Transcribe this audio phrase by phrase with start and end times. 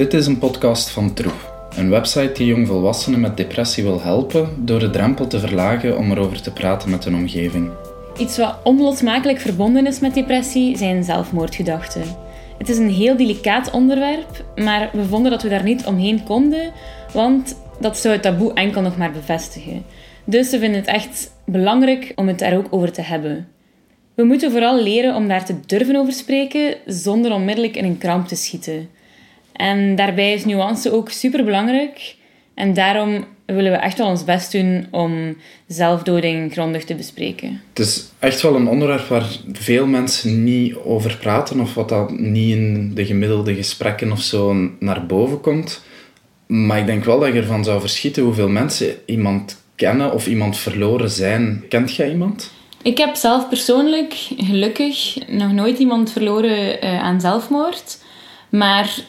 [0.00, 4.78] Dit is een podcast van Troep, een website die jongvolwassenen met depressie wil helpen door
[4.78, 7.70] de drempel te verlagen om erover te praten met hun omgeving.
[8.18, 12.02] Iets wat onlosmakelijk verbonden is met depressie zijn zelfmoordgedachten.
[12.58, 16.72] Het is een heel delicaat onderwerp, maar we vonden dat we daar niet omheen konden,
[17.12, 19.84] want dat zou het taboe enkel nog maar bevestigen.
[20.24, 23.48] Dus we vinden het echt belangrijk om het daar ook over te hebben.
[24.14, 28.28] We moeten vooral leren om daar te durven over spreken zonder onmiddellijk in een kramp
[28.28, 28.98] te schieten.
[29.60, 32.14] En daarbij is nuance ook super belangrijk.
[32.54, 37.60] En daarom willen we echt wel ons best doen om zelfdoding grondig te bespreken.
[37.68, 42.18] Het is echt wel een onderwerp waar veel mensen niet over praten of wat dat
[42.18, 45.82] niet in de gemiddelde gesprekken of zo naar boven komt.
[46.46, 50.56] Maar ik denk wel dat je ervan zou verschieten hoeveel mensen iemand kennen of iemand
[50.56, 51.64] verloren zijn.
[51.68, 52.52] Kent jij iemand?
[52.82, 57.98] Ik heb zelf persoonlijk, gelukkig, nog nooit iemand verloren uh, aan zelfmoord.
[58.48, 59.08] Maar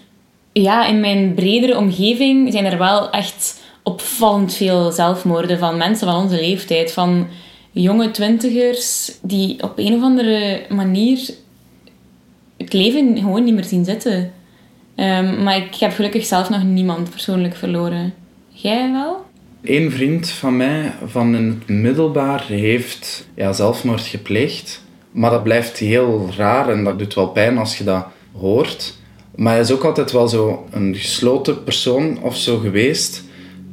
[0.51, 6.23] ja, in mijn bredere omgeving zijn er wel echt opvallend veel zelfmoorden van mensen van
[6.23, 6.91] onze leeftijd.
[6.91, 7.27] Van
[7.71, 11.29] jonge twintigers die op een of andere manier
[12.57, 14.31] het leven gewoon niet meer zien zitten.
[14.95, 18.13] Um, maar ik heb gelukkig zelf nog niemand persoonlijk verloren.
[18.49, 19.25] Jij wel?
[19.61, 24.83] Een vriend van mij van in het middelbaar heeft ja, zelfmoord gepleegd.
[25.11, 28.05] Maar dat blijft heel raar en dat doet wel pijn als je dat
[28.39, 28.99] hoort.
[29.41, 33.23] Maar hij is ook altijd wel zo een gesloten persoon of zo geweest,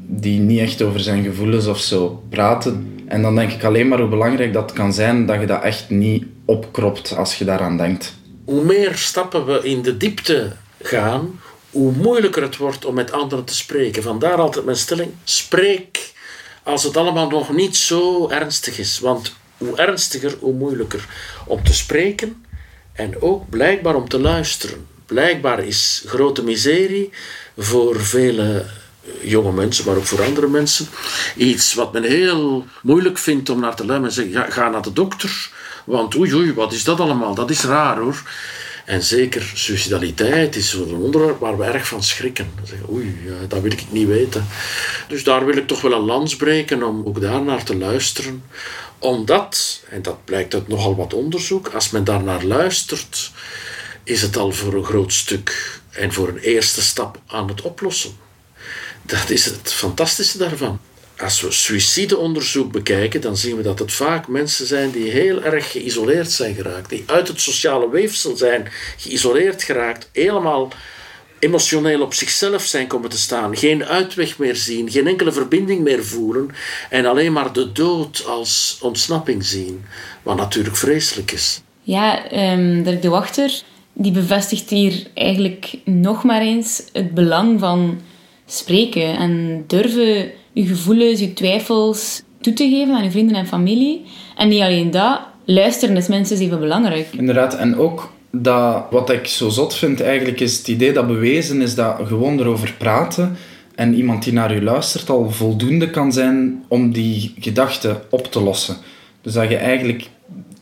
[0.07, 3.03] die niet echt over zijn gevoelens of zo praten.
[3.07, 5.91] En dan denk ik alleen maar hoe belangrijk dat kan zijn dat je dat echt
[5.91, 8.15] niet opkropt als je daaraan denkt.
[8.45, 10.53] Hoe meer stappen we in de diepte
[10.83, 14.03] gaan, hoe moeilijker het wordt om met anderen te spreken.
[14.03, 16.13] Vandaar altijd mijn stelling: spreek
[16.63, 18.99] als het allemaal nog niet zo ernstig is.
[18.99, 21.09] Want hoe ernstiger, hoe moeilijker
[21.47, 22.45] om te spreken
[22.93, 24.97] en ook blijkbaar om te luisteren.
[25.09, 27.11] Blijkbaar is grote miserie
[27.57, 28.65] voor vele
[29.21, 30.87] jonge mensen, maar ook voor andere mensen,
[31.37, 34.53] iets wat men heel moeilijk vindt om naar te luisteren.
[34.53, 35.51] Ga naar de dokter,
[35.85, 37.35] want oei oei, wat is dat allemaal?
[37.35, 38.23] Dat is raar hoor.
[38.85, 42.51] En zeker suicidaliteit is een onderwerp waar we erg van schrikken.
[42.65, 43.19] Zeggen, oei,
[43.49, 44.47] dat wil ik niet weten.
[45.09, 48.43] Dus daar wil ik toch wel een lans breken om ook daar naar te luisteren.
[48.99, 53.31] Omdat, en dat blijkt uit nogal wat onderzoek, als men daar naar luistert,
[54.09, 58.11] is het al voor een groot stuk en voor een eerste stap aan het oplossen.
[59.03, 60.81] Dat is het fantastische daarvan.
[61.19, 65.71] Als we suïcideonderzoek bekijken, dan zien we dat het vaak mensen zijn die heel erg
[65.71, 70.73] geïsoleerd zijn geraakt, die uit het sociale weefsel zijn geïsoleerd geraakt, helemaal
[71.39, 76.05] emotioneel op zichzelf zijn komen te staan, geen uitweg meer zien, geen enkele verbinding meer
[76.05, 76.51] voelen
[76.91, 79.85] en alleen maar de dood als ontsnapping zien,
[80.23, 81.61] wat natuurlijk vreselijk is.
[81.83, 83.63] Ja, um, de Wachter
[84.01, 87.99] die bevestigt hier eigenlijk nog maar eens het belang van
[88.47, 94.05] spreken en durven je gevoelens, je twijfels toe te geven aan je vrienden en familie.
[94.37, 97.09] En niet alleen dat, luisteren is mensen even belangrijk.
[97.17, 101.63] Inderdaad, en ook dat, wat ik zo zot vind eigenlijk, is het idee dat bewezen
[101.63, 103.37] is dat gewoon erover praten
[103.75, 108.41] en iemand die naar je luistert al voldoende kan zijn om die gedachte op te
[108.41, 108.77] lossen.
[109.23, 110.09] Dus dat je eigenlijk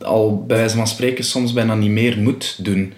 [0.01, 2.93] al bij wijze van spreken soms bijna niet meer moet doen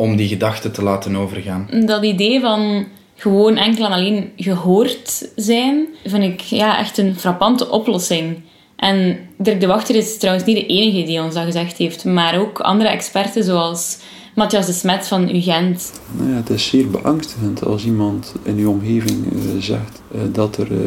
[0.00, 1.68] om die gedachten te laten overgaan.
[1.86, 7.70] Dat idee van gewoon enkel en alleen gehoord zijn, vind ik ja, echt een frappante
[7.70, 8.42] oplossing.
[8.76, 12.38] En Dirk de Wachter is trouwens niet de enige die ons dat gezegd heeft, maar
[12.38, 13.98] ook andere experten zoals
[14.34, 15.92] Matthias de Smet van UGent.
[16.16, 20.56] Nou ja, het is zeer beangstigend als iemand in uw omgeving uh, zegt uh, dat,
[20.56, 20.78] er, uh,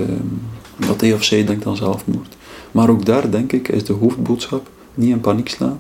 [0.88, 2.36] dat hij of zij denkt aan zelfmoord.
[2.72, 5.80] Maar ook daar, denk ik, is de hoofdboodschap niet in paniek slaan,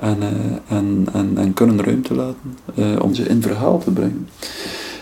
[0.00, 4.28] en, uh, en, en, en kunnen ruimte laten uh, om ze in verhaal te brengen.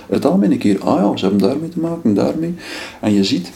[0.07, 2.55] Het algemene keer, ah ja, ze hebben daarmee te maken, daarmee.
[3.01, 3.53] En je ziet,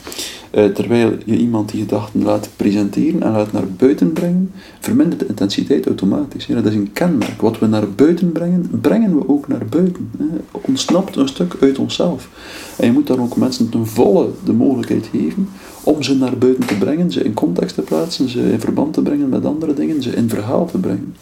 [0.51, 5.27] uh, terwijl je iemand die gedachten laat presenteren en laat naar buiten brengen, vermindert de
[5.27, 6.47] intensiteit automatisch.
[6.47, 7.41] Dat is een kenmerk.
[7.41, 10.11] Wat we naar buiten brengen, brengen we ook naar buiten.
[10.19, 10.25] Hè.
[10.51, 12.29] Ontsnapt een stuk uit onszelf.
[12.77, 15.49] En je moet dan ook mensen ten volle de mogelijkheid geven
[15.83, 19.03] om ze naar buiten te brengen, ze in context te plaatsen, ze in verband te
[19.03, 21.15] brengen met andere dingen, ze in verhaal te brengen.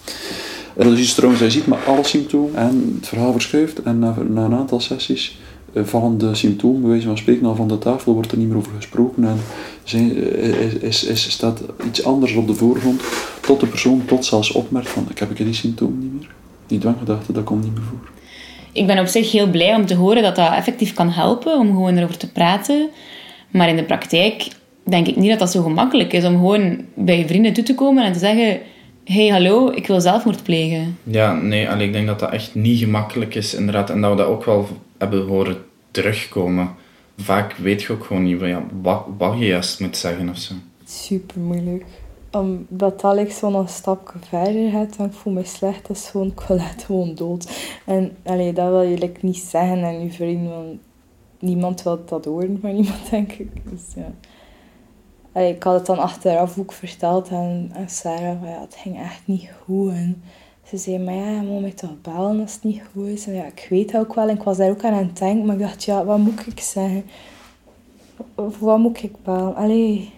[0.76, 3.98] En dat is iets trouwens, hij ziet maar alle symptomen en het verhaal verschuift en
[3.98, 4.14] na
[4.44, 5.38] een aantal sessies
[5.72, 8.48] uh, vallen de symptomen, bij wijze van spreken, al van de tafel, wordt er niet
[8.48, 9.38] meer over gesproken en
[9.84, 13.02] zijn, is, is, is, staat iets anders op de voorgrond,
[13.40, 16.30] tot de persoon tot zelfs opmerkt van ik heb ik die symptomen niet meer.
[16.66, 18.08] Die dwanggedachte, dat komt niet meer voor.
[18.72, 21.66] Ik ben op zich heel blij om te horen dat dat effectief kan helpen, om
[21.66, 22.88] gewoon erover te praten.
[23.50, 24.48] Maar in de praktijk
[24.84, 27.74] denk ik niet dat dat zo gemakkelijk is om gewoon bij je vrienden toe te
[27.74, 28.60] komen en te zeggen:
[29.04, 30.98] hey, hallo, ik wil zelfmoord plegen.
[31.02, 33.90] Ja, nee, allee, ik denk dat dat echt niet gemakkelijk is, inderdaad.
[33.90, 34.68] En dat we dat ook wel
[34.98, 36.74] hebben horen terugkomen.
[37.16, 38.40] Vaak weet je ook gewoon niet
[39.18, 40.54] wat, je juist moet zeggen of zo.
[40.84, 41.84] Super moeilijk.
[42.30, 45.86] Omdat dat like, zo een stapje verder gaat, dan voel ik me slecht.
[45.86, 47.50] Dat is gewoon, ik echt gewoon dood.
[47.86, 50.78] En allee, dat wil je like, niet zeggen aan je vriend, want
[51.38, 53.70] niemand wil dat horen van iemand, denk ik.
[53.70, 55.40] Dus, ja.
[55.40, 59.90] ik had het dan achteraf ook verteld aan, Sarah, ja, het ging echt niet goed.
[59.90, 60.22] En
[60.70, 63.26] ze zei, maar ja, je moet mij toch bellen als het niet goed is.
[63.26, 64.28] En ja, ik weet het ook wel.
[64.28, 65.46] En ik was daar ook aan aan het denken.
[65.46, 67.04] Maar ik dacht, ja, wat moet ik zeggen?
[68.34, 69.54] Of wat moet ik bellen?
[69.54, 70.10] Allee,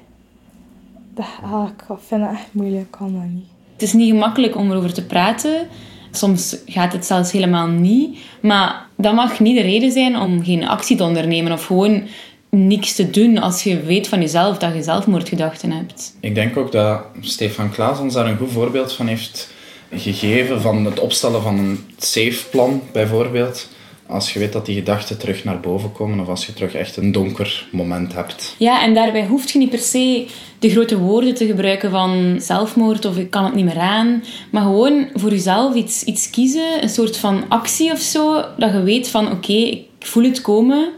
[1.15, 2.83] dat, ah, ik vind het echt moeilijk.
[2.83, 3.47] Ik kan dat niet.
[3.73, 5.69] Het is niet gemakkelijk om erover te praten.
[6.11, 8.19] Soms gaat het zelfs helemaal niet.
[8.43, 11.53] Maar dat mag niet de reden zijn om geen actie te ondernemen.
[11.53, 12.03] Of gewoon
[12.49, 16.17] niks te doen als je weet van jezelf dat je zelfmoordgedachten hebt.
[16.21, 19.59] Ik denk ook dat Stefan Klaas ons daar een goed voorbeeld van heeft
[19.93, 23.69] gegeven van het opstellen van een safe plan bijvoorbeeld.
[24.07, 26.97] Als je weet dat die gedachten terug naar boven komen of als je terug echt
[26.97, 28.55] een donker moment hebt.
[28.59, 30.27] Ja, en daarbij hoef je niet per se
[30.59, 34.25] de grote woorden te gebruiken van zelfmoord of ik kan het niet meer aan.
[34.51, 38.45] Maar gewoon voor jezelf iets, iets kiezen, een soort van actie of zo.
[38.57, 40.93] Dat je weet van oké, ik voel het komen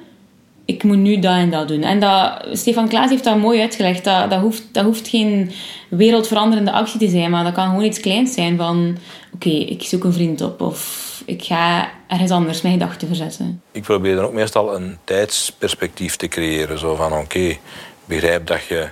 [0.64, 1.82] ik moet nu dat en dat doen.
[1.82, 4.04] En dat, Stefan Klaas heeft dat mooi uitgelegd.
[4.04, 5.52] Dat, dat, hoeft, dat hoeft geen
[5.88, 8.96] wereldveranderende actie te zijn, maar dat kan gewoon iets kleins zijn van...
[9.34, 13.62] Oké, ik zoek een vriend op of ik ga ergens anders mijn gedachten verzetten.
[13.72, 16.78] Ik probeer dan ook meestal een tijdsperspectief te creëren.
[16.78, 17.56] Zo van, oké,
[18.04, 18.88] begrijp dat je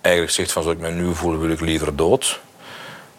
[0.00, 0.62] eigenlijk zegt van...
[0.62, 2.40] Zoals ik me nu voel, wil ik liever dood.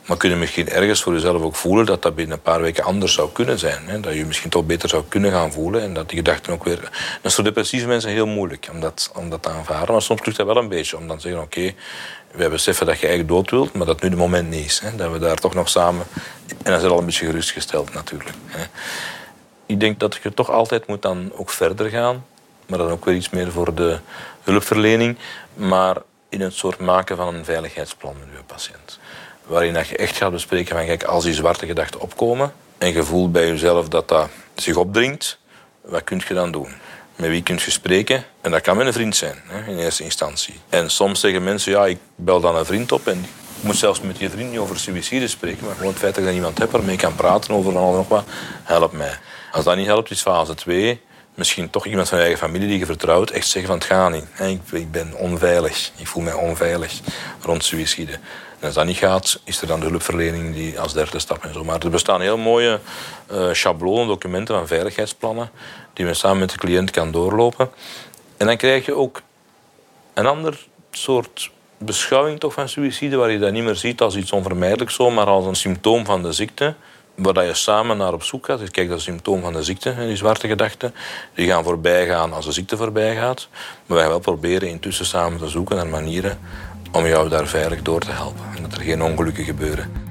[0.10, 2.84] Maar kun je misschien ergens voor jezelf ook voelen dat dat binnen een paar weken
[2.84, 3.88] anders zou kunnen zijn.
[3.88, 4.00] Hè?
[4.00, 6.80] Dat je misschien toch beter zou kunnen gaan voelen en dat die gedachten ook weer...
[6.82, 6.92] Dat
[7.22, 9.92] is voor depressieve mensen heel moeilijk om dat, om dat te aanvaarden.
[9.92, 11.76] Maar soms lukt dat wel een beetje om dan te zeggen, oké, okay,
[12.32, 14.80] wij beseffen dat je eigenlijk dood wilt, maar dat nu de moment niet is.
[14.80, 14.96] Hè?
[14.96, 16.06] Dat we daar toch nog samen...
[16.64, 18.36] En dat is al een beetje gerustgesteld natuurlijk.
[18.46, 18.66] Hè?
[19.66, 22.26] Ik denk dat je toch altijd moet dan ook verder gaan.
[22.68, 24.00] Maar dan ook weer iets meer voor de
[24.44, 25.18] hulpverlening.
[25.54, 25.98] Maar
[26.30, 29.00] in het soort maken van een veiligheidsplan met je patiënt
[29.50, 33.04] waarin dat je echt gaat bespreken van kijk, als die zwarte gedachten opkomen en je
[33.04, 35.40] voelt bij jezelf dat dat zich opdringt,
[35.82, 36.68] wat kun je dan doen?
[37.16, 38.24] Met wie kun je spreken?
[38.42, 40.54] En dat kan met een vriend zijn, hè, in eerste instantie.
[40.70, 43.20] En soms zeggen mensen, ja, ik bel dan een vriend op en
[43.58, 46.24] ik moet zelfs met je vriend niet over suïcide spreken, maar gewoon het feit dat
[46.24, 48.24] je iemand hebt waarmee kan praten over van alles nog wat,
[48.64, 49.20] helpt mij.
[49.52, 51.02] Als dat niet helpt, is fase 2
[51.40, 54.12] misschien toch iemand van je eigen familie die je vertrouwt, echt zeggen van het gaat
[54.12, 54.26] niet.
[54.40, 57.00] Ik, ik ben onveilig, ik voel mij onveilig
[57.42, 58.20] rond suïcide.
[58.62, 61.64] Als dat niet gaat, is er dan de hulpverlening die als derde stap en zo.
[61.64, 62.80] Maar er bestaan heel mooie
[63.32, 65.52] uh, schablonen, documenten van veiligheidsplannen,
[65.94, 67.70] die men samen met de cliënt kan doorlopen.
[68.38, 69.22] En dan krijg je ook
[70.14, 74.32] een ander soort beschouwing toch van suïcide, waar je dat niet meer ziet als iets
[74.32, 76.76] onvermijdelijks, zo, maar als een symptoom van de ziekte
[77.16, 78.60] waar je samen naar op zoek gaat.
[78.60, 80.94] Dus kijk, dat is symptoom van de ziekte, die zwarte gedachten.
[81.34, 83.48] Die gaan voorbij gaan als de ziekte voorbij gaat.
[83.86, 86.40] Maar wij gaan wel proberen intussen samen te zoeken naar manieren
[86.92, 88.44] om jou daar veilig door te helpen.
[88.56, 90.08] En dat er geen ongelukken gebeuren.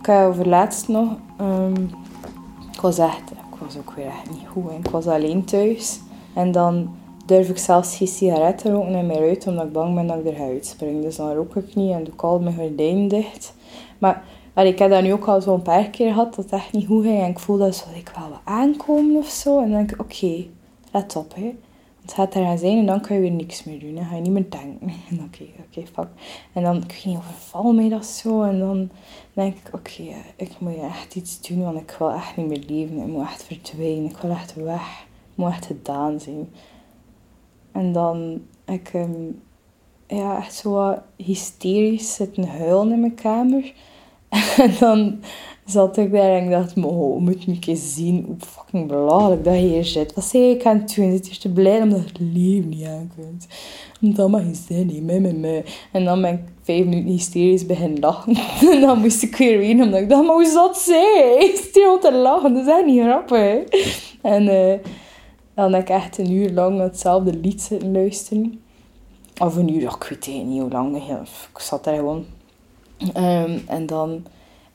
[0.00, 1.08] Ik over laatst nog...
[1.40, 1.90] Um,
[2.72, 3.30] ik was echt...
[3.30, 4.70] Ik was ook weer echt niet goed.
[4.84, 6.00] Ik was alleen thuis.
[6.34, 6.94] En dan
[7.26, 10.26] durf ik zelfs geen sigaretten roken in mijn ruit, omdat ik bang ben dat ik
[10.26, 11.02] er ga uitspringen.
[11.02, 13.54] Dus dan rook ik niet en doe ik al mijn gordijn dicht.
[13.98, 14.22] Maar
[14.54, 17.04] ik heb dat nu ook al zo'n paar keer gehad, dat het echt niet goed
[17.04, 17.20] ging.
[17.20, 19.60] En ik voel dat ik wel wat aankomen of zo.
[19.60, 20.46] En dan denk ik, oké,
[20.92, 21.54] let op, hè.
[22.02, 23.94] Het gaat er gaan zijn en dan kan je weer niks meer doen.
[23.94, 24.92] Dan ga je niet meer denken.
[25.10, 26.08] En oké, oké, fuck.
[26.52, 28.42] En dan, ik ging overval mij dat zo.
[28.42, 28.90] En dan
[29.32, 30.02] denk ik, oké,
[30.36, 32.98] ik moet echt iets doen, want ik wil echt niet meer leven.
[32.98, 34.10] Ik moet echt verdwijnen.
[34.10, 35.06] Ik wil echt weg.
[35.30, 36.48] Ik moet echt gedaan zijn.
[37.72, 39.42] En dan ik um,
[40.06, 43.72] ja, echt zo hysterisch zitten huilen in mijn kamer.
[44.56, 45.20] En dan
[45.64, 49.44] zat ik daar en ik dacht, oh, moet je een keer zien hoe fucking belachelijk
[49.44, 50.14] dat je hier zit.
[50.14, 51.12] Wat zei ik aan het doen?
[51.12, 53.46] Zit hier te blij omdat het leven niet aan kunt.
[54.00, 55.04] Omdat mag geen zin
[55.40, 55.62] me.
[55.92, 58.36] En dan ben ik vijf minuten hysterisch beginnen lachen.
[58.72, 61.36] en dan moest ik weer ween, omdat ik dacht, maar hoe zat zij?
[61.52, 62.54] Is die te lachen?
[62.54, 63.62] Dat is echt niet grappig.
[64.22, 64.42] En...
[64.42, 64.74] Uh,
[65.54, 68.62] dan heb ik echt een uur lang hetzelfde lied zitten luisteren.
[69.38, 70.96] Of een uur, ik weet niet hoe lang.
[71.52, 72.26] Ik zat daar gewoon.
[73.16, 74.26] Um, en dan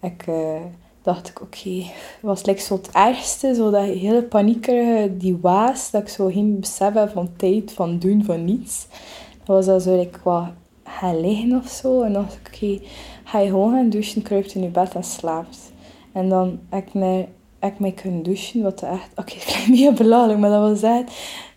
[0.01, 0.61] ik, uh,
[1.01, 1.91] dacht ik, oké, okay,
[2.21, 6.59] was like zo het ergste, zo dat hele paniekerige, die waas, dat ik zo geen
[6.59, 8.87] besef heb van tijd, van doen, van niets.
[9.43, 10.47] Dat was dan zo ik wat
[10.83, 12.01] gaan liggen of zo.
[12.01, 12.79] En dan dacht ik, oké,
[13.23, 15.71] ga je gewoon gaan douchen, kruipt in je bed en slaapt.
[16.11, 17.25] En dan heb ik naar
[17.59, 20.81] ik mee kunnen douchen, wat echt, oké, okay, het klinkt mega belachelijk, maar dat was
[20.81, 21.11] echt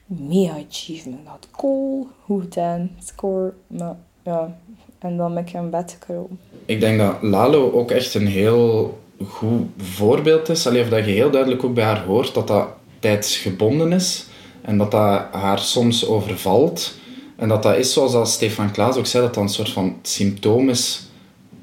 [0.06, 1.24] mega achievement.
[1.24, 4.56] Dat cool, hoe dan, score, maar ja,
[4.98, 6.38] En dan ben ik in bed gekropen.
[6.66, 10.66] Ik denk dat Lalo ook echt een heel goed voorbeeld is.
[10.66, 14.26] Alleen of dat je heel duidelijk ook bij haar hoort dat dat tijdsgebonden is.
[14.60, 16.94] En dat dat haar soms overvalt.
[17.36, 19.96] En dat dat is, zoals dat Stefan Klaas ook zei, dat dat een soort van
[20.02, 21.06] symptoom is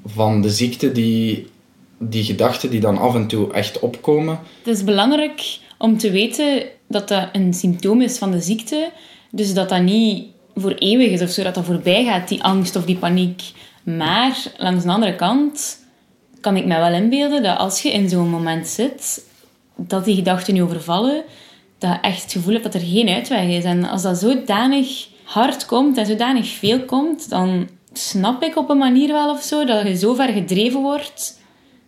[0.05, 1.47] van de ziekte, die,
[1.97, 4.39] die gedachten die dan af en toe echt opkomen.
[4.63, 8.91] Het is belangrijk om te weten dat dat een symptoom is van de ziekte.
[9.31, 10.25] Dus dat dat niet
[10.55, 13.41] voor eeuwig is of zo, dat dat voorbij gaat, die angst of die paniek.
[13.83, 15.83] Maar langs de andere kant
[16.41, 19.25] kan ik me wel inbeelden dat als je in zo'n moment zit,
[19.75, 21.23] dat die gedachten je overvallen,
[21.77, 23.63] dat je echt het gevoel hebt dat er geen uitweg is.
[23.63, 28.77] En als dat zodanig hard komt en zodanig veel komt, dan snap ik op een
[28.77, 31.39] manier wel of zo dat je zo ver gedreven wordt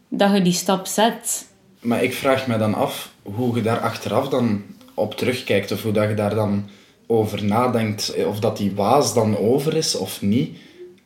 [0.09, 1.47] dat je die stap zet.
[1.79, 4.61] Maar ik vraag me dan af hoe je daar achteraf dan
[4.93, 5.71] op terugkijkt.
[5.71, 6.69] Of hoe dat je daar dan
[7.07, 8.25] over nadenkt.
[8.25, 10.57] Of dat die waas dan over is of niet.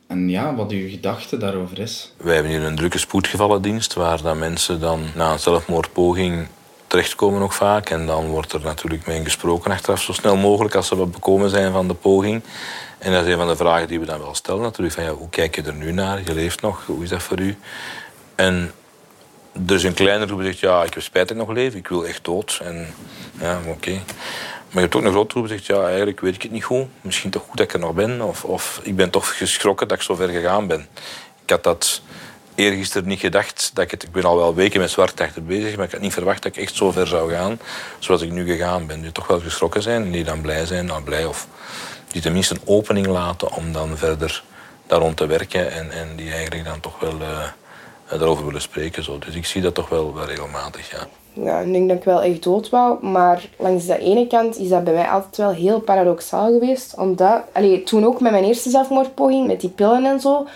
[0.06, 2.12] En ja, wat uw gedachte daarover is.
[2.16, 6.46] Wij hebben hier een drukke spoedgevallendienst waar dan mensen dan na een zelfmoordpoging
[6.86, 7.90] terechtkomen nog vaak.
[7.90, 11.50] En dan wordt er natuurlijk mee gesproken achteraf zo snel mogelijk als ze wat bekomen
[11.50, 12.42] zijn van de poging.
[12.98, 14.94] En dat is een van de vragen die we dan wel stellen natuurlijk.
[14.94, 16.22] Van, ja, hoe kijk je er nu naar?
[16.24, 17.56] Je leeft nog, hoe is dat voor u?
[18.34, 18.72] En
[19.66, 22.24] is een kleine groep zegt, ja, ik heb spijt dat nog leef, ik wil echt
[22.24, 22.60] dood.
[22.62, 22.94] En
[23.40, 24.00] ja, oké.
[24.72, 26.86] Je hebt ook een grote groep zegt, ja, eigenlijk weet ik het niet goed.
[27.00, 28.20] Misschien toch goed dat ik er nog ben.
[28.20, 30.88] Of, of ik ben toch geschrokken dat ik zo ver gegaan ben.
[31.44, 32.02] Ik had dat
[32.54, 33.70] eergisteren niet gedacht.
[33.74, 36.12] Dat ik, het, ik ben al wel weken met zwartachter bezig, maar ik had niet
[36.12, 37.60] verwacht dat ik echt zo ver zou gaan
[37.98, 39.00] zoals ik nu gegaan ben.
[39.00, 41.46] Die toch wel geschrokken zijn en die dan blij zijn, nou blij of
[42.12, 44.42] die tenminste een opening laten om dan verder
[44.86, 47.44] daar te werken en, en die eigenlijk dan toch wel uh,
[48.18, 49.04] daarover willen spreken.
[49.04, 49.18] Zo.
[49.18, 51.06] Dus ik zie dat toch wel, regelmatig, ja.
[51.32, 54.68] Ja, ik denk dat ik wel echt dood wou, maar langs de ene kant is
[54.68, 56.94] dat bij mij altijd wel heel paradoxaal geweest.
[56.96, 60.46] Omdat, allee, toen ook met mijn eerste zelfmoordpoging, met die pillen en zo,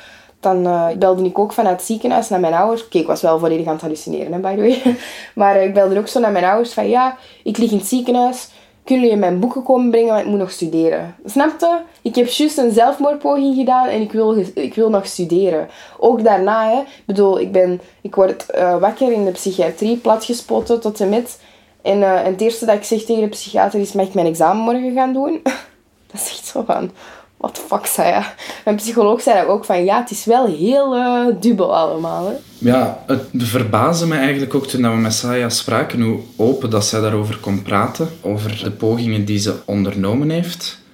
[0.40, 2.84] dan uh, belde ik ook vanuit het ziekenhuis naar mijn ouders.
[2.84, 4.96] Oké, ik was wel volledig aan het hallucineren, hè, by the way.
[5.44, 8.48] maar ik belde ook zo naar mijn ouders van, ja, ik lig in het ziekenhuis
[8.86, 11.14] kunnen jullie mijn boeken komen brengen, want ik moet nog studeren.
[11.24, 11.82] Snapte?
[12.02, 15.68] Ik heb juist een zelfmoordpoging gedaan en ik wil, ik wil nog studeren.
[15.98, 16.78] Ook daarna, hè.
[16.80, 21.40] Ik bedoel, ik, ben, ik word uh, wakker in de psychiatrie, platgespoten tot en met.
[21.82, 24.26] En, uh, en het eerste dat ik zeg tegen de psychiater is, mag ik mijn
[24.26, 25.40] examen morgen gaan doen?
[26.12, 26.90] dat is echt zo van,
[27.36, 28.24] what the fuck, zei?
[28.64, 32.26] Mijn psycholoog zei dat ook van, ja, het is wel heel uh, dubbel allemaal.
[32.26, 32.34] Hè.
[32.58, 37.00] Ja, het verbaasde me eigenlijk ook toen we met Saya spraken, hoe open dat zij
[37.00, 40.84] daarover kon praten, over de pogingen die ze ondernomen heeft.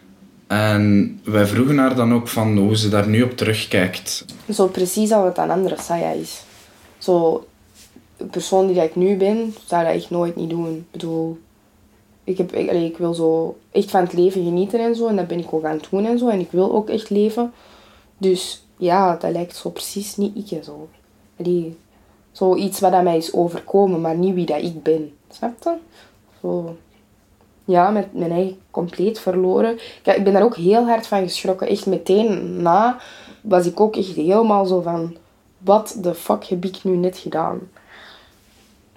[0.46, 4.25] En wij vroegen haar dan ook van hoe ze daar nu op terugkijkt.
[4.52, 6.42] Zo precies als het een andere Saya is.
[6.99, 7.46] Zo,
[8.16, 10.76] de persoon die ik nu ben, zou dat echt nooit niet doen.
[10.76, 11.38] Ik bedoel,
[12.25, 15.07] ik, heb, ik, ik wil zo echt van het leven genieten en zo.
[15.07, 16.29] En dat ben ik ook aan het doen en zo.
[16.29, 17.52] En ik wil ook echt leven.
[18.19, 20.88] Dus ja, dat lijkt zo precies niet ik zo.
[21.38, 21.76] Allee,
[22.33, 25.12] zoiets wat aan mij is overkomen, maar niet wie dat ik ben.
[25.31, 25.75] Snap je?
[26.41, 26.76] Zo,
[27.64, 29.79] ja, met mijn eigen compleet verloren.
[30.02, 31.69] Kijk, ik ben daar ook heel hard van geschrokken.
[31.69, 32.99] Echt meteen na
[33.41, 35.17] was ik ook echt helemaal zo van...
[35.59, 37.61] Wat de fuck heb ik nu net gedaan?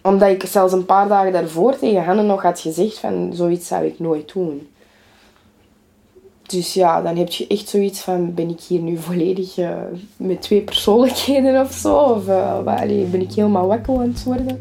[0.05, 3.31] Omdat ik zelfs een paar dagen daarvoor tegen hen nog had gezegd van...
[3.33, 4.67] Zoiets zou ik nooit doen.
[6.41, 9.69] Dus ja, dan heb je echt zoiets van, ben ik hier nu volledig uh,
[10.17, 11.97] met twee persoonlijkheden of zo?
[11.97, 12.61] Of uh,
[13.11, 14.59] ben ik helemaal wakkel aan het worden?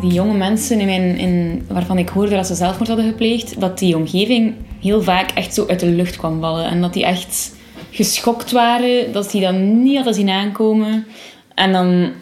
[0.00, 3.78] Die jonge mensen in mijn, in, waarvan ik hoorde dat ze zelfmoord hadden gepleegd, dat
[3.78, 6.64] die omgeving heel vaak echt zo uit de lucht kwam vallen.
[6.64, 7.58] En dat die echt
[7.90, 11.06] geschokt waren, dat die dan niet hadden zien aankomen.
[11.54, 12.12] En dan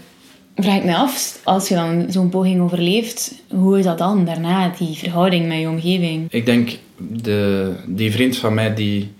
[0.56, 4.72] vraag ik me af, als je dan zo'n poging overleeft, hoe is dat dan daarna,
[4.78, 6.26] die verhouding met je omgeving?
[6.30, 9.12] Ik denk, de, die vriend van mij die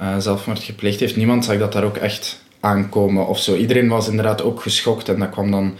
[0.00, 3.56] uh, zelfmoord gepleegd heeft, niemand zag dat daar ook echt aankomen of zo.
[3.56, 5.74] Iedereen was inderdaad ook geschokt en dat kwam dan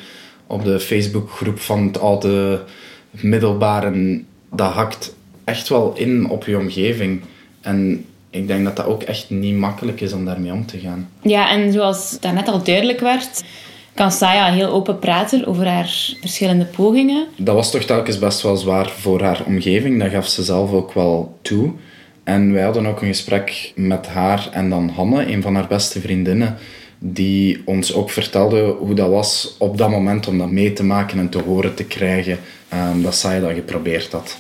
[0.46, 2.64] op de Facebookgroep van het oude
[3.10, 7.20] middelbaar en dat hakt echt wel in op je omgeving.
[7.60, 11.08] En ik denk dat dat ook echt niet makkelijk is om daarmee om te gaan.
[11.23, 13.44] Ja, en zoals daarnet al duidelijk werd,
[13.94, 17.26] kan Saya heel open praten over haar verschillende pogingen.
[17.37, 20.00] Dat was toch telkens best wel zwaar voor haar omgeving.
[20.00, 21.73] Dat gaf ze zelf ook wel toe.
[22.25, 26.00] En wij hadden ook een gesprek met haar en dan Hanne, een van haar beste
[26.00, 26.56] vriendinnen,
[26.99, 31.18] die ons ook vertelde hoe dat was op dat moment om dat mee te maken
[31.18, 32.38] en te horen te krijgen
[32.75, 34.38] um, dat Saya dat geprobeerd had.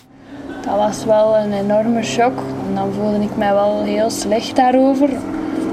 [0.68, 2.38] Dat was wel een enorme shock.
[2.68, 5.08] En dan voelde ik mij wel heel slecht daarover.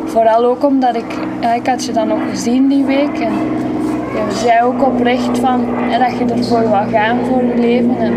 [0.05, 1.05] Vooral ook omdat ik,
[1.41, 3.19] ja, ik had je dan nog gezien die week.
[3.19, 3.33] En
[4.13, 8.13] je zei ook oprecht van, hè, dat je ervoor wil gaan voor je leven en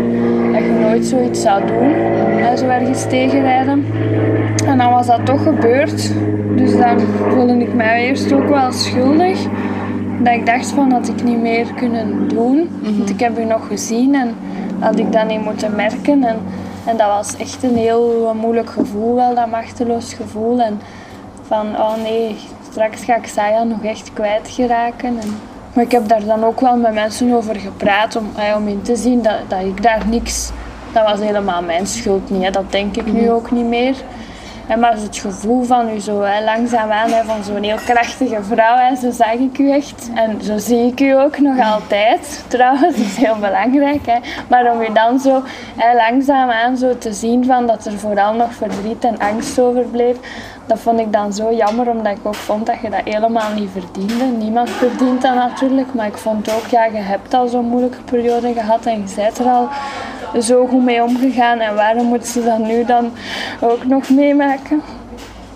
[0.51, 1.93] dat je nooit zoiets zou doen,
[2.41, 3.85] hè, zo ergens tegenrijden.
[4.65, 6.13] En dan was dat toch gebeurd.
[6.55, 9.47] Dus dan voelde ik mij eerst ook wel schuldig.
[10.19, 12.69] Dat ik dacht van dat ik niet meer kunnen doen.
[12.97, 14.35] Want ik heb u nog gezien en
[14.79, 16.23] had ik dat niet moeten merken.
[16.23, 16.35] En,
[16.85, 20.59] en dat was echt een heel moeilijk gevoel, wel dat machteloos gevoel.
[20.59, 20.81] En
[21.47, 22.35] van, oh nee,
[22.71, 25.19] straks ga ik Saya nog echt kwijtgeraken.
[25.19, 25.39] En,
[25.73, 28.81] maar ik heb daar dan ook wel met mensen over gepraat om, eh, om in
[28.81, 30.51] te zien dat, dat ik daar niks...
[30.93, 32.49] Dat was helemaal mijn schuld niet, hè.
[32.49, 33.95] dat denk ik nu ook niet meer.
[34.69, 38.77] En maar het gevoel van u zo hè, langzaamaan hè, van zo'n heel krachtige vrouw,
[38.77, 40.09] hè, zo zag ik u echt.
[40.15, 44.05] En zo zie ik u ook nog altijd, trouwens, dat is heel belangrijk.
[44.05, 44.17] Hè.
[44.47, 45.43] Maar om u dan zo
[45.75, 50.17] hè, langzaamaan zo te zien van dat er vooral nog verdriet en angst overbleef,
[50.65, 53.69] dat vond ik dan zo jammer, omdat ik ook vond dat je dat helemaal niet
[53.71, 54.23] verdiende.
[54.23, 58.53] Niemand verdient dat natuurlijk, maar ik vond ook, ja, je hebt al zo'n moeilijke periode
[58.53, 59.69] gehad en je bent er al
[60.41, 61.59] zo goed mee omgegaan.
[61.59, 63.11] En waarom moet ze dat nu dan
[63.59, 64.81] ook nog meemaken?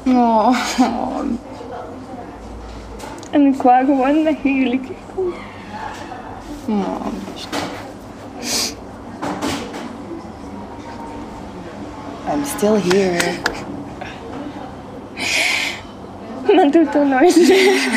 [0.07, 0.57] Oh.
[3.31, 5.35] En ik wou gewoon dat je gelukkig komt.
[6.67, 7.05] Oh.
[12.33, 13.33] I'm still here.
[16.55, 17.89] Maar doe dat nooit meer.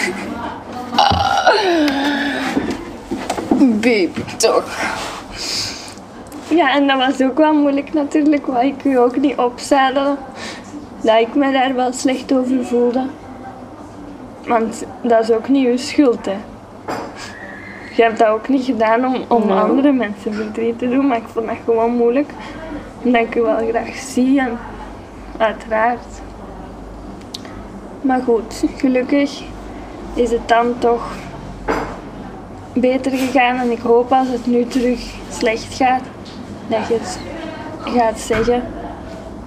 [3.81, 4.96] Baby, toch.
[6.57, 10.17] Ja, en dat was ook wel moeilijk natuurlijk, wat ik u ook niet opzadelen.
[11.01, 13.07] Dat ik me daar wel slecht over voelde.
[14.47, 16.37] Want dat is ook niet uw schuld, hè.
[17.97, 21.29] Je hebt dat ook niet gedaan om, om andere mensen verdriet te doen, maar ik
[21.33, 22.31] vond dat gewoon moeilijk.
[23.03, 24.59] Omdat ik u wel graag zie en
[25.37, 26.21] uiteraard.
[28.01, 29.43] Maar goed, gelukkig
[30.15, 31.13] is het dan toch
[32.73, 36.03] beter gegaan en ik hoop als het nu terug slecht gaat,
[36.67, 37.19] dat je het
[37.85, 38.63] gaat zeggen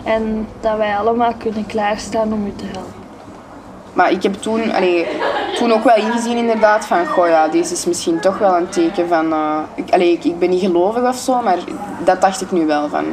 [0.03, 2.93] en dat wij allemaal kunnen klaarstaan om u te helpen.
[3.93, 5.08] Maar ik heb toen, allee,
[5.55, 9.08] toen ook wel ingezien inderdaad van, goh ja, deze is misschien toch wel een teken
[9.08, 9.32] van...
[9.34, 11.58] eh, ik, ik, ik ben niet gelovig of zo, maar
[12.03, 13.05] dat dacht ik nu wel van...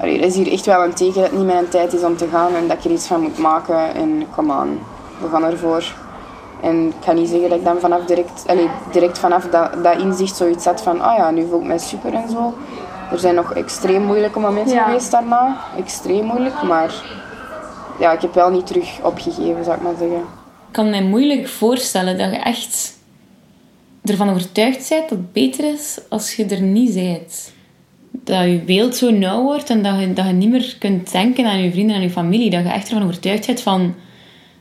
[0.00, 2.16] Allee, dat is hier echt wel een teken dat het niet mijn tijd is om
[2.16, 3.94] te gaan en dat ik er iets van moet maken.
[3.94, 4.78] En kom aan,
[5.20, 5.84] we gaan ervoor.
[6.60, 9.98] En ik ga niet zeggen dat ik dan vanaf direct, allee, direct vanaf dat, dat
[9.98, 12.54] inzicht zoiets had van, ah ja, nu voel ik mij super en zo.
[13.12, 14.84] Er zijn nog extreem moeilijke momenten Ja.
[14.84, 15.56] geweest daarna.
[15.78, 16.94] Extreem moeilijk, maar
[18.00, 20.18] ja, ik heb wel niet terug opgegeven, zou ik maar zeggen.
[20.66, 22.94] Ik kan mij moeilijk voorstellen dat je echt
[24.04, 27.52] ervan overtuigd bent dat het beter is als je er niet bent.
[28.10, 31.46] Dat je beeld zo nauw wordt en dat je, dat je niet meer kunt denken
[31.46, 32.50] aan je vrienden en je familie.
[32.50, 33.94] Dat je echt ervan overtuigd bent van...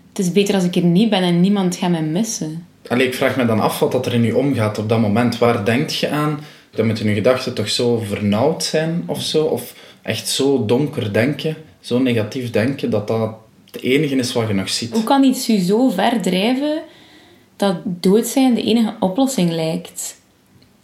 [0.10, 2.68] Het is beter als ik er niet ben en niemand gaat mij missen.
[2.88, 5.38] Allee, ik vraag me dan af wat dat er in je omgaat op dat moment.
[5.38, 6.40] Waar denk je aan?
[6.76, 9.46] Dan moeten je gedachten toch zo vernauwd zijn of zo?
[9.46, 13.36] Of echt zo donker denken, zo negatief denken, dat dat
[13.72, 14.94] het enige is wat je nog ziet?
[14.94, 16.82] Hoe kan iets je zo ver drijven
[17.56, 20.16] dat dood zijn de enige oplossing lijkt?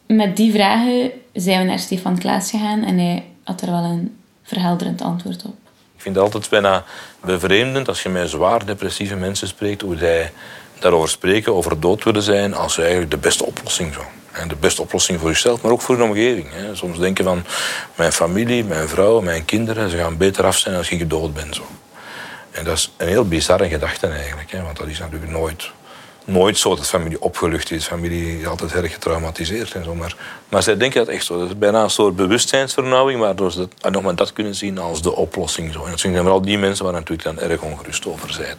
[0.06, 4.16] Met die vragen zijn we naar Stefan Klaas gegaan en hij had er wel een
[4.44, 5.56] verhelderend antwoord op.
[5.96, 6.84] Ik vind het altijd bijna
[7.26, 10.32] bevreemdend als je met zwaar depressieve mensen spreekt, hoe zij
[10.80, 14.02] daarover spreken, over dood willen zijn, als eigenlijk de beste oplossing zo.
[14.32, 16.48] En de beste oplossing voor jezelf, maar ook voor je omgeving.
[16.52, 16.76] Hè.
[16.76, 17.46] Soms denken van
[17.96, 21.54] mijn familie, mijn vrouw, mijn kinderen, ze gaan beter af zijn als ik dood ben.
[21.54, 21.64] Zo.
[22.52, 25.72] En dat is een heel bizarre gedachte eigenlijk, hè, want dat is natuurlijk nooit,
[26.26, 27.86] nooit zo dat familie opgelucht is.
[27.86, 29.96] Familie is altijd erg getraumatiseerd en zo.
[29.96, 30.16] Maar,
[30.50, 31.40] maar zij denken dat echt zo.
[31.40, 35.02] Dat is bijna een soort bewustzijnsvernauwing, waardoor ze dat, nog maar dat kunnen zien als
[35.02, 35.74] de oplossing.
[35.74, 35.84] Zo.
[35.84, 38.58] En dat zijn vooral die mensen waar natuurlijk dan erg ongerust over zijn.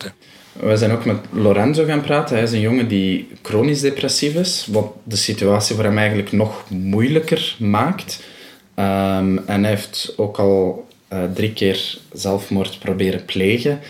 [0.52, 2.34] We zijn ook met Lorenzo gaan praten.
[2.34, 6.64] Hij is een jongen die chronisch depressief is, wat de situatie voor hem eigenlijk nog
[6.70, 8.24] moeilijker maakt.
[8.74, 13.80] Ehm, en hij heeft ook al eh, drie keer zelfmoord proberen plegen.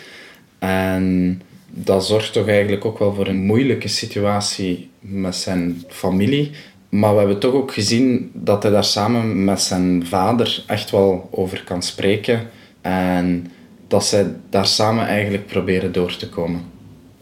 [0.59, 6.51] En dat zorgt toch eigenlijk ook wel voor een moeilijke situatie met zijn familie.
[6.89, 11.29] Maar we hebben toch ook gezien dat hij daar samen met zijn vader echt wel
[11.31, 12.49] over kan spreken.
[12.81, 13.47] En
[13.93, 16.71] dat zij daar samen eigenlijk proberen door te komen.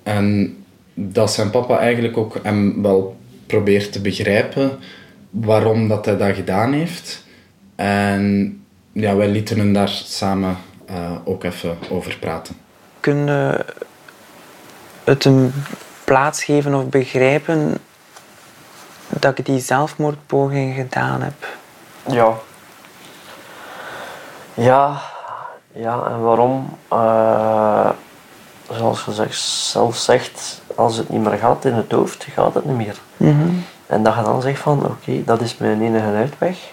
[0.02, 0.56] En
[0.94, 4.78] dat zijn papa eigenlijk ook hem wel probeert te begrijpen
[5.30, 7.24] waarom dat hij dat gedaan heeft.
[7.76, 8.56] En
[8.92, 10.56] ja, wij lieten hem daar samen
[10.86, 12.56] eh, ook even over praten.
[13.00, 13.64] Kun je
[15.04, 15.52] het een
[16.04, 17.78] plaats geven of begrijpen
[19.08, 21.46] dat ik die zelfmoordpoging gedaan heb?
[22.06, 22.38] Ja.
[24.54, 25.00] Ja,
[25.72, 26.76] ja en waarom?
[26.88, 27.90] Eh,
[28.70, 29.26] zoals je
[29.70, 32.98] zelf zegt, als het niet meer gaat in het hoofd, gaat het niet meer.
[33.16, 33.48] Mhm.
[33.86, 36.70] En dat je dan zegt van, oké, dat is mijn enige uitweg.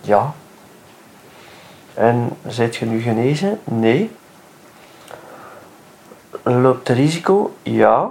[0.00, 0.32] Ja.
[1.94, 3.60] En zijt je nu genezen?
[3.64, 4.16] Nee.
[6.42, 7.54] Loopt het risico?
[7.62, 8.10] Ja.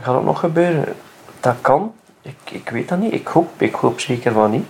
[0.00, 0.94] Gaat het nog gebeuren?
[1.40, 1.92] Dat kan.
[2.22, 3.12] Ik, ik weet dat niet.
[3.12, 4.66] Ik hoop, ik hoop zeker van niet.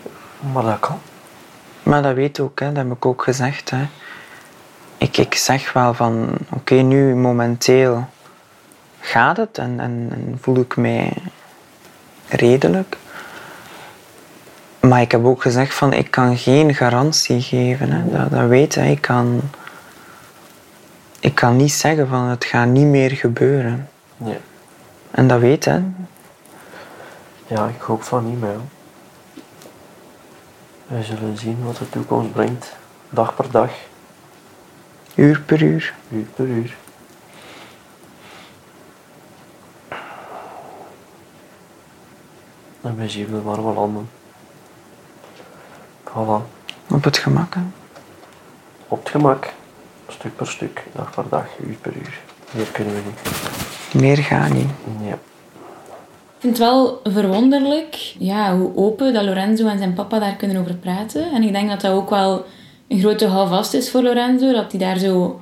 [0.53, 0.99] Maar dat kan.
[1.87, 2.73] Maar dat weet ook, hè.
[2.73, 3.71] dat heb ik ook gezegd.
[3.71, 3.87] Hè.
[4.99, 8.09] Ik, ik zeg wel van, oké, nu momenteel
[9.01, 11.13] gaat het en, en, en voel ik mij
[12.29, 12.97] redelijk.
[14.81, 17.91] Maar ik heb ook gezegd van, ik kan geen garantie geven.
[17.91, 18.11] Hè.
[18.11, 18.91] Dat, dat weet hij.
[18.91, 19.41] Ik kan,
[21.21, 23.89] ik kan niet zeggen van, het gaat niet meer gebeuren.
[24.17, 24.39] Nee.
[25.11, 25.83] En dat weet hij.
[27.47, 28.61] Ja, ik hoop van niet meer.
[30.87, 32.77] We zullen zien wat de toekomst brengt.
[33.11, 33.71] Dag per dag,
[35.15, 35.95] Uur per uur.
[36.11, 36.77] uur per uur.
[42.81, 44.09] En we zien waar we landen.
[46.05, 46.43] Voilà.
[46.91, 47.55] Op het gemak.
[47.55, 47.61] Hè.
[48.89, 49.53] Op het gemak.
[50.09, 52.21] Stuk per stuk, dag per dag, uur per uur.
[52.51, 53.21] Meer kunnen we niet.
[54.03, 54.71] Meer gaat niet.
[55.01, 55.19] Ja.
[56.47, 60.75] Vind het wel verwonderlijk ja, hoe open dat Lorenzo en zijn papa daar kunnen over
[60.75, 61.31] praten.
[61.33, 62.45] En ik denk dat dat ook wel
[62.89, 64.53] een grote houvast is voor Lorenzo.
[64.53, 65.41] Dat hij daar zo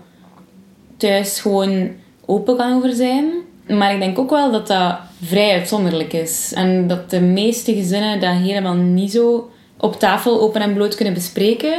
[0.96, 1.90] thuis gewoon
[2.26, 3.24] open kan over zijn.
[3.68, 6.52] Maar ik denk ook wel dat dat vrij uitzonderlijk is.
[6.54, 11.14] En dat de meeste gezinnen dat helemaal niet zo op tafel open en bloot kunnen
[11.14, 11.74] bespreken.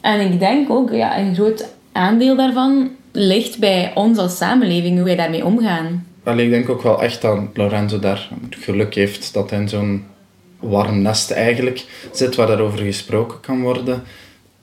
[0.00, 5.04] En ik denk ook, ja, een groot aandeel daarvan ligt bij ons als samenleving, hoe
[5.04, 6.06] wij daarmee omgaan.
[6.24, 10.04] Allee, ik denk ook wel echt dat Lorenzo daar geluk heeft dat hij in zo'n
[10.60, 14.02] warm nest eigenlijk zit waar daarover gesproken kan worden.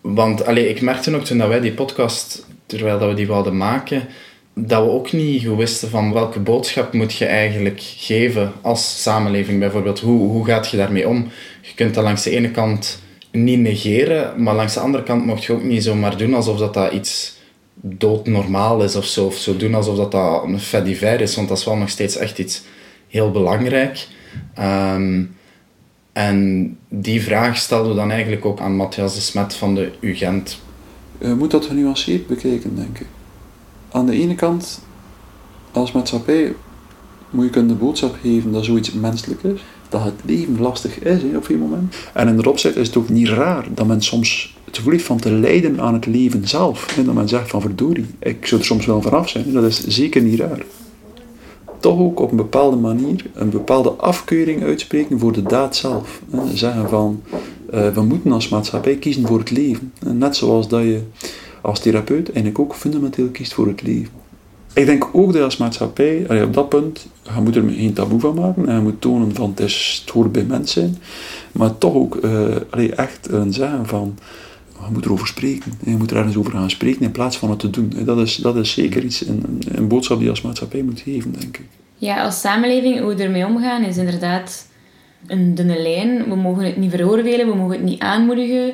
[0.02, 3.58] Want allee, ik merkte ook toen dat wij die podcast, terwijl dat we die wilden
[3.58, 4.08] maken,
[4.54, 9.60] dat we ook niet goed wisten van welke boodschap moet je eigenlijk geven als samenleving
[9.60, 10.00] bijvoorbeeld.
[10.00, 11.28] Hoe, hoe gaat je daarmee om?
[11.62, 15.44] Je kunt dat langs de ene kant niet negeren, maar langs de andere kant mocht
[15.44, 17.40] je ook niet zomaar doen alsof dat, dat iets
[17.82, 19.26] doodnormaal is of zo.
[19.26, 21.90] Of zo doen alsof dat, dat een fait divers is, want dat is wel nog
[21.90, 22.64] steeds echt iets
[23.08, 24.08] heel belangrijk.
[24.54, 25.24] Ehm,
[26.14, 30.62] en die vraag stelden we dan eigenlijk ook aan Matthias de Smet van de UGent.
[31.20, 33.08] Je moet dat genuanceerd bekijken, denk ik.
[33.92, 34.82] Aan de ene kant,
[35.72, 36.54] als maatschappij,
[37.30, 39.64] moet je kunnen de boodschap geven dat zoiets menselijk is.
[39.90, 41.96] Dat het leven lastig is hè, op een moment.
[42.14, 45.32] En in dat opzicht is het ook niet raar dat men soms het van te
[45.32, 46.96] lijden aan het leven zelf.
[46.96, 49.54] Hè, dat men zegt van verdorie, ik zou er soms wel vanaf zijn.
[49.54, 50.66] Dat is zeker niet raar.
[51.80, 56.22] Toch ook op een bepaalde manier een bepaalde afkeuring uitspreken voor de daad zelf.
[56.54, 57.22] Zeggen van,
[57.72, 59.94] eh, we moeten als maatschappij kiezen voor het leven.
[60.06, 61.02] En net zoals dat je
[61.62, 64.22] als therapeut eigenlijk ook fundamenteel kiest voor het leven.
[64.74, 68.36] Ik denk ook dat als maatschappij, op dat punt, je moet er geen taboe van
[68.36, 70.98] maken en je moet tonen van het, is, hoort bij mens zijn,
[71.52, 74.18] maar toch ook eh, echt een zeggen van,
[74.86, 75.74] je moet erover spreken.
[75.84, 77.94] Je moet er ergens over gaan spreken in plaats van het te doen.
[78.06, 81.32] Dat is, dat is zeker iets, een, een- boodschap die je als maatschappij moet geven,
[81.32, 81.66] denk ik.
[81.98, 84.68] Ja, als samenleving, hoe we ermee omgaan, is inderdaad
[85.28, 86.24] een dunne lijn.
[86.30, 88.74] We mogen het niet veroordelen, we mogen het niet aanmoedigen.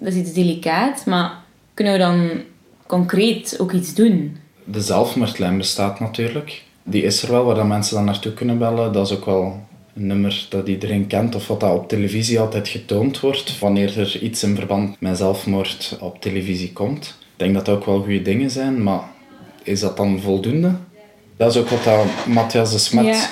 [0.00, 1.32] Dat is iets delicaat, maar
[1.74, 2.30] kunnen we dan
[2.86, 4.36] concreet ook iets doen?
[4.64, 6.62] De zelfmoordlijn bestaat natuurlijk.
[6.82, 8.92] Die is er wel, waar dat mensen dan naartoe kunnen bellen.
[8.92, 9.66] Dat is ook wel
[10.00, 14.42] nummer dat iedereen kent of wat dat op televisie altijd getoond wordt wanneer er iets
[14.42, 17.06] in verband met zelfmoord op televisie komt.
[17.20, 19.00] Ik denk dat dat ook wel goede dingen zijn, maar
[19.62, 20.72] is dat dan voldoende?
[21.36, 23.28] Dat is ook wat dat Matthias de Smet Ja.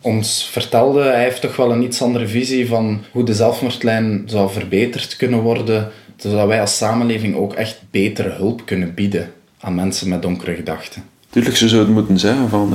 [0.00, 1.02] ons vertelde.
[1.02, 5.40] Hij heeft toch wel een iets andere visie van hoe de zelfmoordlijn zou verbeterd kunnen
[5.40, 10.54] worden, zodat wij als samenleving ook echt betere hulp kunnen bieden aan mensen met donkere
[10.54, 11.04] gedachten.
[11.36, 12.72] Tuurlijk, ze zouden moeten zeggen van,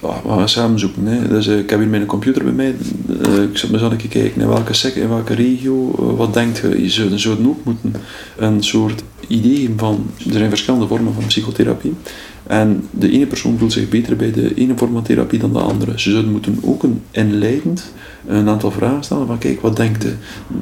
[0.00, 1.06] "Ah, we gaan samen zoeken.
[1.06, 1.28] Hè.
[1.28, 2.74] Dus, eh, ik heb hier mijn computer bij mij.
[3.08, 6.58] Eh, ik zou eens een keer kijken in welke sec, in welke regio, wat denkt
[6.58, 6.82] je?
[6.82, 7.94] Je zou, zouden ook moeten
[8.36, 11.94] een soort idee van, er zijn verschillende vormen van psychotherapie.
[12.46, 15.60] En de ene persoon voelt zich beter bij de ene vorm van therapie dan de
[15.60, 16.00] andere.
[16.00, 17.92] Ze zouden moeten ook een inleidend
[18.26, 20.12] een aantal vragen stellen van kijk, wat denkt je?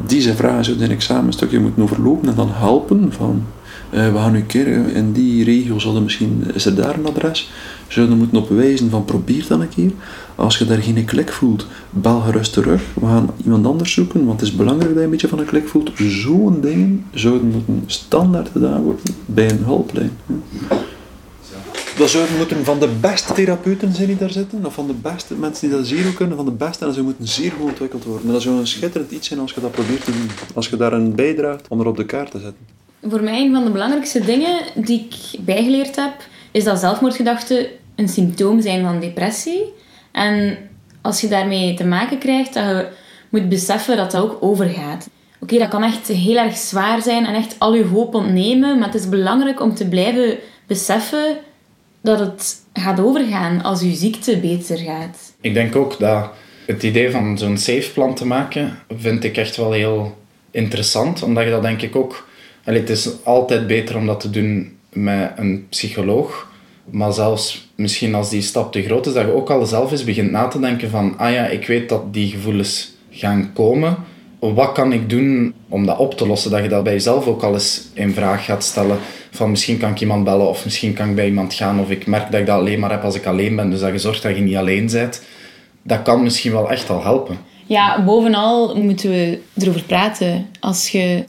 [0.07, 3.45] Deze vragen zouden in een examenstukje moeten overlopen en dan helpen van
[3.91, 7.51] eh, we gaan nu eh, in die regio, zullen misschien, is er daar een adres?
[7.89, 9.91] Zouden moeten op wijzen van probeer dan een keer.
[10.35, 12.83] Als je daar geen klik voelt, bel gerust terug.
[12.95, 15.45] We gaan iemand anders zoeken, want het is belangrijk dat je een beetje van een
[15.45, 15.91] klik voelt.
[15.95, 20.11] Zo'n dingen zouden moeten standaard gedaan worden bij een hulplijn.
[21.99, 25.35] Dat zouden moeten van de beste therapeuten zijn die daar zitten, of van de beste
[25.35, 28.05] mensen die dat zeer goed kunnen, van de beste, en ze moeten zeer goed ontwikkeld
[28.05, 28.27] worden.
[28.27, 30.31] En dat zou een schitterend iets zijn als je dat probeert te doen.
[30.55, 32.67] Als je daar een bijdraagt om er op de kaart te zetten.
[33.03, 36.13] Voor mij een van de belangrijkste dingen die ik bijgeleerd heb,
[36.51, 39.65] is dat zelfmoordgedachten een symptoom zijn van depressie.
[40.13, 40.59] En
[41.03, 42.89] als je daarmee te maken krijgt, dat je
[43.29, 45.09] moet beseffen dat dat ook overgaat.
[45.41, 48.89] Oké, dat kan echt heel erg zwaar zijn en echt al je hoop ontnemen, maar
[48.89, 51.37] het is belangrijk om te blijven beseffen
[52.01, 55.33] dat het gaat overgaan als je ziekte beter gaat.
[55.41, 56.31] Ik denk ook dat
[56.67, 60.19] het idee van zo'n safe plan te maken, vind ik echt wel heel
[60.51, 61.23] interessant.
[61.23, 62.28] Omdat je dat denk ik ook...
[62.75, 66.51] Het is altijd beter om dat te doen met een psycholoog.
[66.91, 70.05] Maar zelfs misschien als die stap te groot is, dat je ook al zelf eens
[70.05, 71.19] begint na te denken van...
[71.19, 73.97] Ah ja, ik weet dat die gevoelens gaan komen.
[74.39, 76.51] Wat kan ik doen om dat op te lossen?
[76.51, 78.99] Dat je dat bij jezelf ook al eens in vraag gaat stellen.
[79.31, 81.81] Van misschien kan ik iemand bellen of misschien kan ik bij iemand gaan.
[81.81, 83.71] Of ik merk dat ik dat alleen maar heb als ik alleen ben.
[83.71, 85.23] Dus dat je zorgt dat je niet alleen bent.
[85.83, 87.39] Dat kan misschien wel echt al helpen.
[87.67, 90.47] Ja, bovenal moeten we erover praten.
[90.61, 91.25] Als je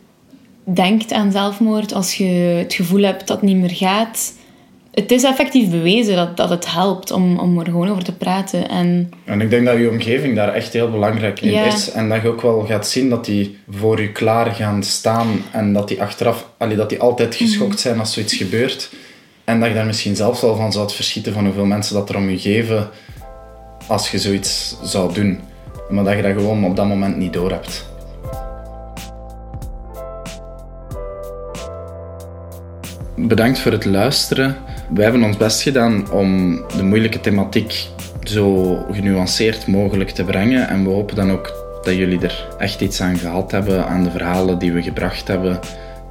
[0.73, 2.25] denkt aan zelfmoord, als je
[2.63, 4.33] het gevoel hebt dat het niet meer gaat.
[4.91, 8.69] Het is effectief bewezen dat, dat het helpt om, om er gewoon over te praten.
[8.69, 11.65] En, En ik denk dat je omgeving daar echt heel belangrijk in Ja.
[11.65, 11.91] is.
[11.91, 15.27] En dat je ook wel gaat zien dat die voor je klaar gaan staan.
[15.51, 18.89] En dat die achteraf, allee, dat die altijd geschokt zijn als zoiets gebeurt.
[19.43, 22.15] En dat je daar misschien zelfs wel van zou verschieten van hoeveel mensen dat er
[22.15, 22.89] om je geven
[23.87, 25.39] als je zoiets zou doen.
[25.89, 27.85] Maar dat je dat gewoon op dat moment niet door hebt.
[33.27, 34.55] Bedankt voor het luisteren.
[34.89, 37.87] Wij hebben ons best gedaan om de moeilijke thematiek
[38.23, 40.67] zo genuanceerd mogelijk te brengen.
[40.67, 41.53] En we hopen dan ook
[41.83, 45.59] dat jullie er echt iets aan gehad hebben, aan de verhalen die we gebracht hebben.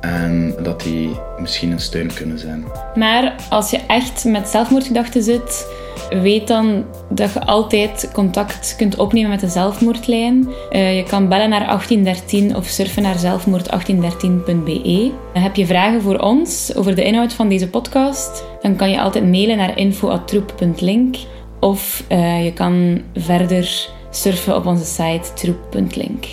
[0.00, 2.64] En dat die misschien een steun kunnen zijn.
[2.94, 5.66] Maar als je echt met zelfmoordgedachten zit,
[6.11, 10.48] weet dan dat je altijd contact kunt opnemen met de zelfmoordlijn.
[10.70, 15.11] Eh, je kan bellen naar 1813 of surfen naar zelfmoord1813.be.
[15.32, 18.44] Heb je vragen voor ons over de inhoud van deze podcast?
[18.61, 21.16] Dan kan je altijd mailen naar info.troep.link
[21.61, 26.24] of eh, je kan verder surfen op onze site troep.link.